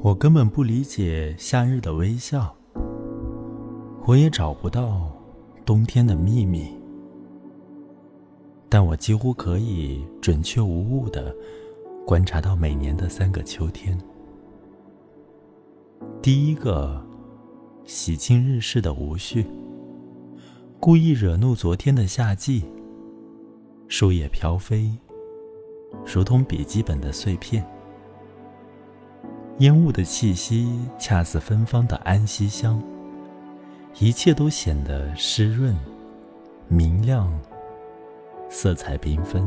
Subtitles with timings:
[0.00, 2.54] 我根本不理解夏日的微笑，
[4.06, 5.10] 我也找不到
[5.64, 6.68] 冬天的秘密，
[8.68, 11.34] 但我几乎可以准确无误的
[12.06, 13.98] 观察到每年的三个秋天。
[16.22, 17.04] 第一个，
[17.84, 19.44] 喜庆日式的无序，
[20.78, 22.62] 故意惹怒昨天的夏季，
[23.88, 24.96] 树叶飘飞，
[26.06, 27.66] 如同笔记本的碎片。
[29.58, 30.68] 烟雾的气息
[31.00, 32.80] 恰似芬芳的安息香，
[33.98, 35.74] 一切都显得湿润、
[36.68, 37.28] 明亮、
[38.48, 39.44] 色彩缤纷。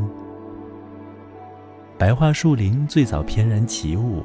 [1.97, 4.21] 白桦树林最早翩然起舞，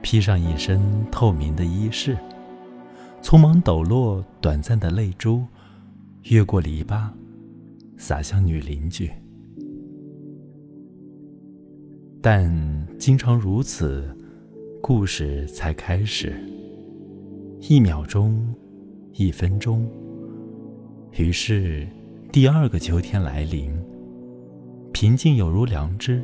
[0.00, 2.16] 披上一身透明的衣饰，
[3.20, 5.44] 匆忙抖落短暂的泪珠，
[6.30, 7.10] 越过篱笆，
[7.98, 9.10] 洒向女邻居。
[12.22, 14.16] 但经常如此，
[14.80, 16.32] 故事才开始。
[17.60, 18.42] 一秒钟，
[19.12, 19.86] 一分钟，
[21.12, 21.86] 于是
[22.32, 23.70] 第二个秋天来临。
[24.90, 26.22] 平静有如良知，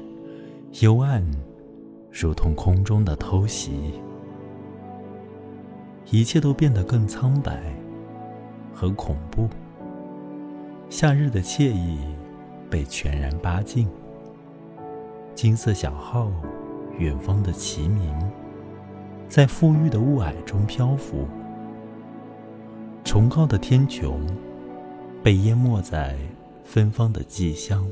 [0.80, 1.22] 幽暗
[2.10, 3.72] 如同空中的偷袭。
[6.10, 7.60] 一切都变得更苍白
[8.72, 9.46] 和恐怖。
[10.88, 11.98] 夏日的惬意
[12.70, 13.86] 被全然扒尽。
[15.34, 16.33] 金色小号，
[17.00, 18.14] 远方的齐鸣，
[19.26, 21.26] 在馥郁的雾霭中漂浮。
[23.04, 24.18] 崇高的天穹，
[25.22, 26.14] 被淹没在
[26.62, 27.86] 芬芳的季香、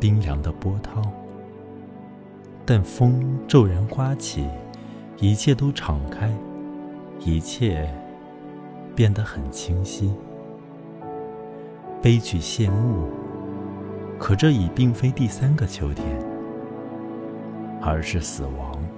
[0.00, 1.02] 冰凉的波涛。
[2.64, 4.48] 但风骤然刮起，
[5.18, 6.32] 一切都敞开，
[7.20, 7.86] 一切
[8.96, 10.10] 变得很清晰。
[12.00, 13.06] 悲剧谢幕，
[14.18, 16.33] 可这已并非第三个秋天。
[17.86, 18.93] 而是死亡。